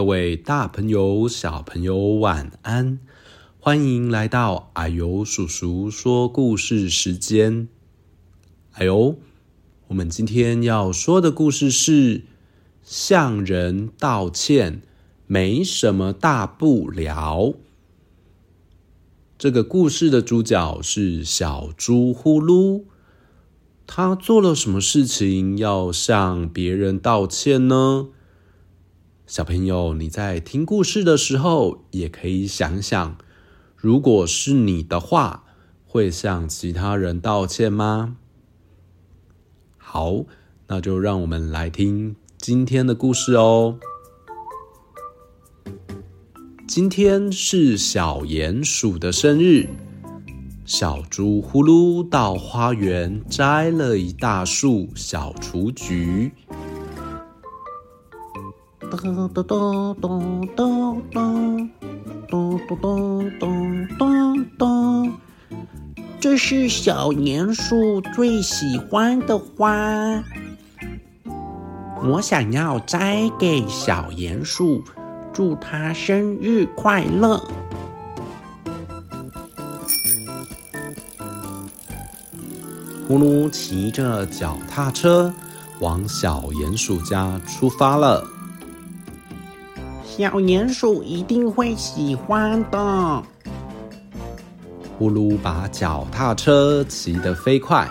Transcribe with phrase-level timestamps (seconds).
[0.00, 3.00] 各位大朋友、小朋友，晚安！
[3.58, 7.68] 欢迎来到啊呦叔叔说故事时间。
[8.72, 9.16] 啊呦，
[9.88, 12.22] 我们今天要说的故事是
[12.82, 14.80] 向人道歉，
[15.26, 17.52] 没什么大不了。
[19.36, 22.84] 这个故事的主角是小猪呼噜。
[23.86, 28.08] 他做了什么事情要向别人道歉呢？
[29.30, 33.16] 小朋友，你在听故事的时候，也可以想想，
[33.76, 35.44] 如果是你的话，
[35.86, 38.16] 会向其他人道歉吗？
[39.78, 40.24] 好，
[40.66, 43.78] 那就让我们来听今天的故事哦。
[46.66, 49.68] 今天是小鼹鼠的生日。
[50.64, 56.32] 小猪呼噜到花园摘了一大束小雏菊。
[58.90, 61.80] 咚咚咚咚咚咚咚
[62.28, 65.12] 咚咚咚咚咚，
[66.18, 70.24] 这是小鼹鼠最喜欢的花，
[72.02, 74.82] 我想要摘给小鼹鼠，
[75.32, 77.40] 祝它生日快乐。
[83.06, 85.32] 呼噜骑着脚踏车
[85.80, 88.24] 往小鼹鼠家出发了。
[90.20, 93.22] 小鼹鼠一定会喜欢的。
[94.98, 97.88] 呼噜把脚踏车骑得飞快。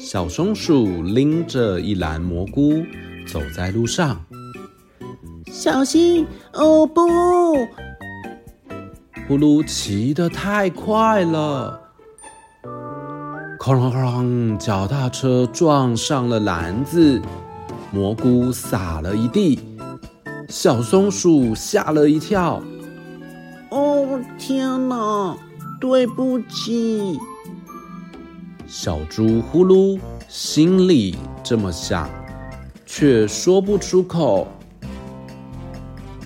[0.00, 2.82] 小松鼠拎着一篮蘑菇
[3.26, 4.24] 走在路上，
[5.52, 6.26] 小心！
[6.54, 7.02] 哦不！
[9.28, 11.78] 呼噜骑得太快了。
[13.58, 17.20] 哐啷哐啷，脚踏车撞上了篮子，
[17.92, 19.60] 蘑菇撒了一地，
[20.48, 22.62] 小松鼠吓了一跳。
[23.68, 25.36] 哦，天哪！
[25.78, 27.18] 对不起。
[28.66, 32.08] 小猪呼噜心里这么想，
[32.86, 34.48] 却说不出口。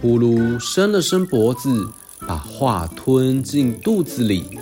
[0.00, 1.88] 呼噜伸了伸脖子，
[2.26, 4.58] 把话吞进肚子里。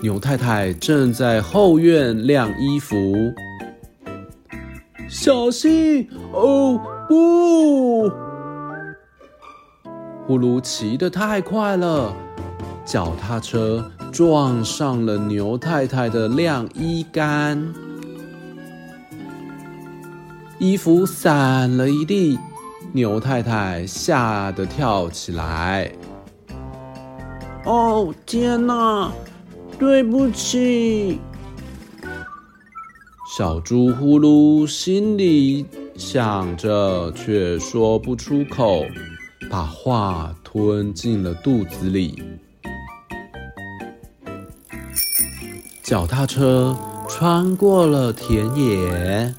[0.00, 2.94] 牛太太正在后院晾衣服，
[5.08, 6.08] 小心！
[6.32, 8.08] 哦不！
[10.24, 12.14] 呼噜骑得太快了，
[12.84, 17.74] 脚踏车撞上了牛太太的晾衣杆，
[20.58, 22.38] 衣服散了一地，
[22.92, 25.90] 牛太太吓得跳起来。
[27.64, 29.10] 哦，天哪！
[29.78, 31.20] 对不起，
[33.36, 35.64] 小猪呼噜心里
[35.96, 38.84] 想着，却说不出口，
[39.48, 42.20] 把话吞进了肚子里。
[45.84, 46.76] 脚踏车
[47.08, 49.32] 穿过了田野，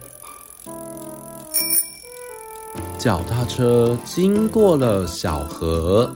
[2.97, 6.15] 脚踏车经过了小河。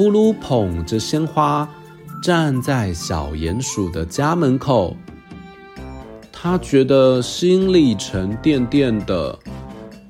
[0.00, 1.68] 呼噜捧着鲜花，
[2.22, 4.96] 站在小鼹鼠的家门口。
[6.32, 9.38] 他觉得心里沉甸甸的，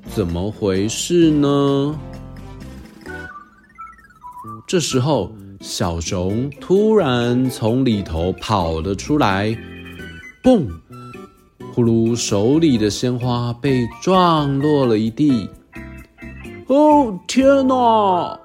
[0.05, 1.93] 怎么回事呢？
[4.65, 5.29] 这时候，
[5.59, 9.53] 小熊突然从里头跑了出来，
[10.41, 10.69] 嘣！
[11.73, 15.49] 呼噜手里的鲜花被撞落了一地。
[16.67, 18.39] 哦，天哪！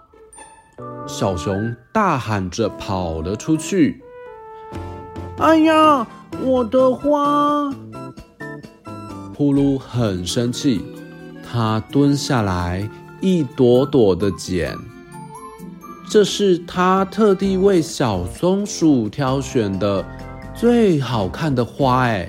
[1.07, 4.03] 小熊大喊着跑了出去。
[5.39, 6.07] “哎呀，
[6.43, 7.71] 我的花！”
[9.35, 10.83] 呼噜很生气，
[11.43, 12.89] 他蹲下来
[13.21, 14.77] 一朵朵的捡。
[16.09, 20.05] 这是他特地为小松鼠挑选的
[20.55, 22.29] 最好看的花哎！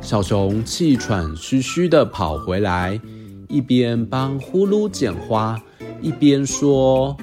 [0.00, 3.00] 小熊气喘吁吁地跑回来，
[3.48, 5.60] 一边帮呼噜捡花。
[6.00, 7.16] 一边说：“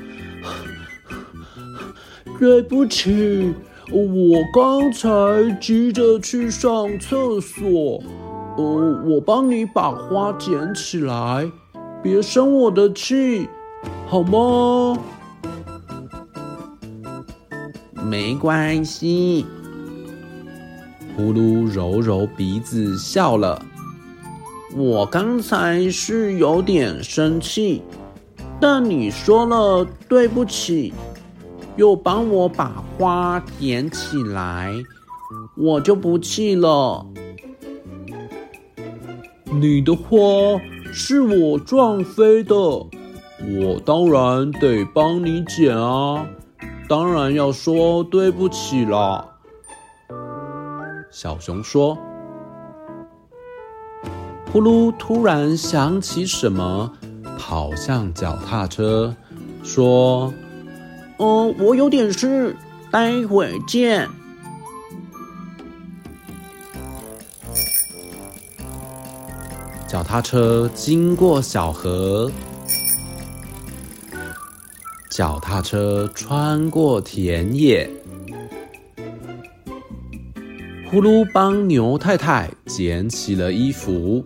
[2.40, 3.54] 对不起，
[3.92, 5.10] 我刚才
[5.60, 8.04] 急着去上厕所。
[8.58, 11.50] 呃，我帮你把花捡起来，
[12.04, 13.48] 别生我的气，
[14.08, 14.98] 好吗？”
[18.06, 19.46] 没关系。
[21.16, 23.62] 呼噜揉揉鼻子笑了。
[24.76, 27.82] 我刚才是有点生气。
[28.60, 30.94] 但你说了对不起，
[31.76, 34.74] 又帮我把花捡起来，
[35.56, 37.06] 我就不气了。
[39.46, 40.18] 你的花
[40.92, 46.26] 是我撞飞的，我当然得帮你捡啊，
[46.90, 49.24] 当然要说对不起啦。
[51.12, 51.98] 小熊说。
[54.52, 56.92] 呼噜突然想起什么，
[57.38, 59.16] 跑向脚踏车，
[59.64, 60.34] 说
[61.18, 62.56] ：“嗯，我有点事，
[62.92, 64.10] 待会见。”
[69.88, 72.30] 脚踏车经过小河，
[75.10, 77.90] 脚踏车穿过田野，
[80.92, 84.26] 呼噜帮牛太太捡起了衣服。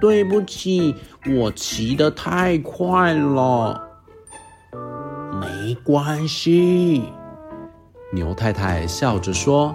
[0.00, 0.94] 对不起，
[1.26, 3.88] 我骑得太快了。
[5.40, 7.04] 没关系，
[8.12, 9.74] 牛太太笑着说。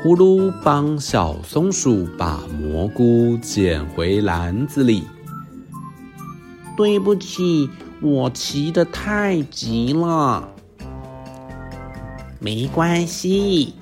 [0.00, 5.04] 呼噜帮小松鼠把蘑菇捡回篮子里。
[6.76, 7.68] 对不起，
[8.00, 10.48] 我骑得太急了。
[12.38, 13.74] 没关系，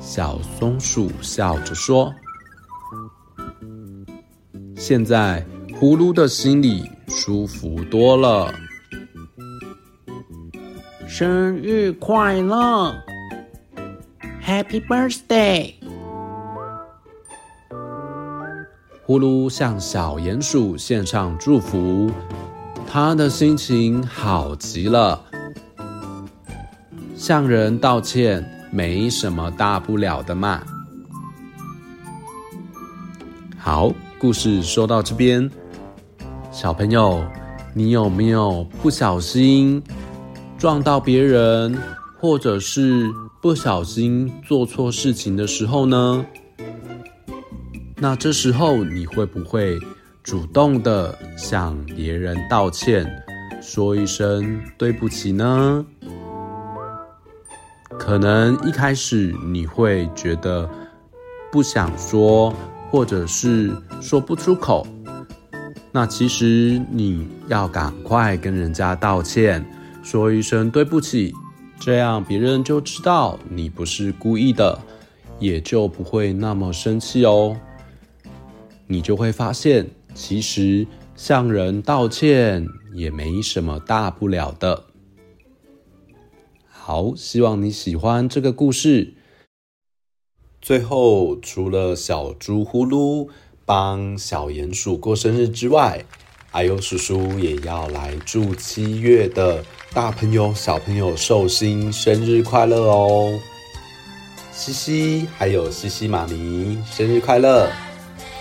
[0.00, 2.14] 小松鼠笑着说。
[4.88, 5.44] 现在
[5.78, 8.50] 呼噜的心里舒服多了。
[11.06, 12.94] 生日快乐
[14.42, 15.74] ！Happy birthday！
[19.04, 22.10] 呼噜向小鼹鼠献上祝福，
[22.90, 25.22] 他的心情好极了。
[27.14, 30.62] 向人道歉没什么大不了的嘛。
[33.58, 35.48] 好，故事说到这边，
[36.50, 37.24] 小朋友，
[37.72, 39.82] 你有没有不小心
[40.58, 41.78] 撞到别人，
[42.20, 43.10] 或者是？
[43.40, 46.26] 不小心做错事情的时候呢？
[47.94, 49.78] 那这时候你会不会
[50.24, 53.08] 主动的向别人道歉，
[53.62, 55.86] 说一声对不起呢？
[57.96, 60.68] 可能一开始你会觉得
[61.52, 62.52] 不想说，
[62.90, 63.70] 或者是
[64.00, 64.86] 说不出口。
[65.90, 69.64] 那其实你要赶快跟人家道歉，
[70.02, 71.32] 说一声对不起。
[71.80, 74.78] 这样别人就知道你不是故意的，
[75.38, 77.56] 也就不会那么生气哦。
[78.86, 84.84] 你就会发现，其实向人道歉也没什么大不了的。
[86.68, 89.14] 好，希望你喜欢这个故事。
[90.68, 93.26] 最后，除了小猪呼噜
[93.64, 96.04] 帮小鼹鼠过生日之外，
[96.50, 103.40] 啊呦叔叔也要来祝七月的大朋友、小朋友寿星生日快乐哦！
[104.52, 107.66] 西西还有西西妈咪生日快乐，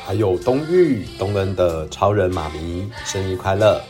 [0.05, 3.81] 还有东玉东恩的超人妈咪生日快乐，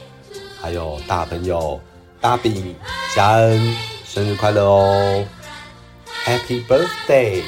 [0.62, 1.82] 还有大朋友
[2.22, 2.76] 大饼
[3.16, 3.76] 嘉恩
[4.06, 5.26] 生日快乐哦
[6.24, 7.42] ！Happy birthday，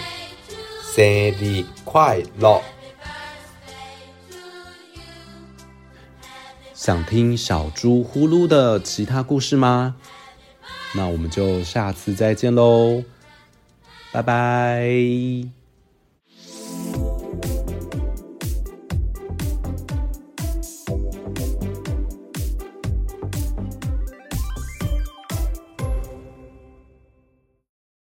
[0.99, 2.61] 生日快乐！
[6.73, 9.95] 想听小猪呼噜的其他故事吗？
[10.93, 13.01] 那我们就下次再见喽，
[14.11, 15.58] 拜拜。